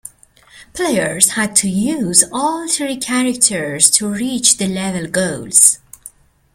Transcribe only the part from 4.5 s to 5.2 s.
the level